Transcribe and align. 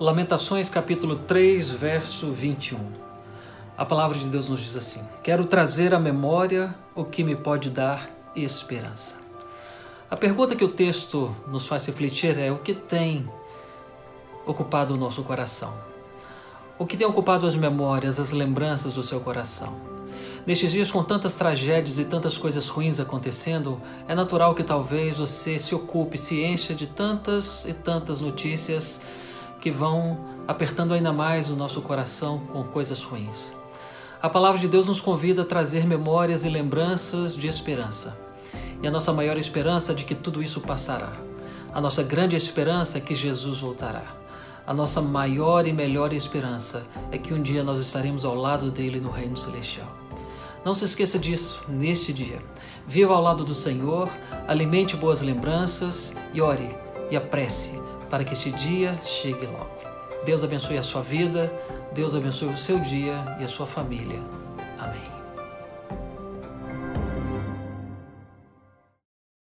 Lamentações 0.00 0.70
capítulo 0.70 1.14
3, 1.14 1.72
verso 1.72 2.32
21. 2.32 2.78
A 3.76 3.84
palavra 3.84 4.18
de 4.18 4.24
Deus 4.30 4.48
nos 4.48 4.58
diz 4.60 4.74
assim: 4.74 5.02
Quero 5.22 5.44
trazer 5.44 5.92
à 5.92 5.98
memória 5.98 6.74
o 6.94 7.04
que 7.04 7.22
me 7.22 7.36
pode 7.36 7.68
dar 7.68 8.08
esperança. 8.34 9.18
A 10.10 10.16
pergunta 10.16 10.56
que 10.56 10.64
o 10.64 10.68
texto 10.68 11.36
nos 11.46 11.66
faz 11.66 11.84
refletir 11.84 12.38
é: 12.38 12.50
o 12.50 12.56
que 12.56 12.72
tem 12.72 13.28
ocupado 14.46 14.94
o 14.94 14.96
nosso 14.96 15.22
coração? 15.22 15.74
O 16.78 16.86
que 16.86 16.96
tem 16.96 17.06
ocupado 17.06 17.46
as 17.46 17.54
memórias, 17.54 18.18
as 18.18 18.32
lembranças 18.32 18.94
do 18.94 19.02
seu 19.02 19.20
coração? 19.20 19.76
Nestes 20.46 20.72
dias, 20.72 20.90
com 20.90 21.04
tantas 21.04 21.36
tragédias 21.36 21.98
e 21.98 22.06
tantas 22.06 22.38
coisas 22.38 22.68
ruins 22.68 22.98
acontecendo, 22.98 23.78
é 24.08 24.14
natural 24.14 24.54
que 24.54 24.64
talvez 24.64 25.18
você 25.18 25.58
se 25.58 25.74
ocupe, 25.74 26.16
se 26.16 26.42
encha 26.42 26.74
de 26.74 26.86
tantas 26.86 27.66
e 27.66 27.74
tantas 27.74 28.22
notícias 28.22 28.98
que 29.60 29.70
vão 29.70 30.18
apertando 30.48 30.94
ainda 30.94 31.12
mais 31.12 31.50
o 31.50 31.54
nosso 31.54 31.80
coração 31.82 32.38
com 32.52 32.64
coisas 32.64 33.02
ruins. 33.02 33.52
A 34.22 34.28
palavra 34.28 34.58
de 34.58 34.68
Deus 34.68 34.86
nos 34.88 35.00
convida 35.00 35.42
a 35.42 35.44
trazer 35.46 35.86
memórias 35.86 36.44
e 36.44 36.48
lembranças 36.48 37.36
de 37.36 37.46
esperança. 37.46 38.18
E 38.82 38.86
a 38.86 38.90
nossa 38.90 39.12
maior 39.12 39.36
esperança 39.36 39.92
é 39.92 39.94
de 39.94 40.04
que 40.04 40.14
tudo 40.14 40.42
isso 40.42 40.60
passará. 40.60 41.12
A 41.72 41.80
nossa 41.80 42.02
grande 42.02 42.34
esperança 42.34 42.98
é 42.98 43.00
que 43.00 43.14
Jesus 43.14 43.60
voltará. 43.60 44.04
A 44.66 44.74
nossa 44.74 45.00
maior 45.00 45.66
e 45.66 45.72
melhor 45.72 46.12
esperança 46.12 46.82
é 47.10 47.18
que 47.18 47.32
um 47.32 47.42
dia 47.42 47.62
nós 47.62 47.78
estaremos 47.78 48.24
ao 48.24 48.34
lado 48.34 48.70
dele 48.70 49.00
no 49.00 49.10
reino 49.10 49.36
celestial. 49.36 49.88
Não 50.64 50.74
se 50.74 50.84
esqueça 50.84 51.18
disso 51.18 51.62
neste 51.68 52.12
dia. 52.12 52.42
Viva 52.86 53.14
ao 53.14 53.22
lado 53.22 53.44
do 53.44 53.54
Senhor, 53.54 54.08
alimente 54.46 54.96
boas 54.96 55.22
lembranças 55.22 56.14
e 56.34 56.40
ore 56.40 56.76
e 57.10 57.16
apresse 57.16 57.80
para 58.10 58.24
que 58.24 58.34
este 58.34 58.50
dia 58.50 58.98
chegue 59.02 59.46
logo. 59.46 59.70
Deus 60.24 60.44
abençoe 60.44 60.76
a 60.76 60.82
sua 60.82 61.00
vida, 61.00 61.50
Deus 61.94 62.14
abençoe 62.14 62.48
o 62.48 62.58
seu 62.58 62.78
dia 62.80 63.24
e 63.38 63.44
a 63.44 63.48
sua 63.48 63.66
família. 63.66 64.20
Amém. 64.78 65.19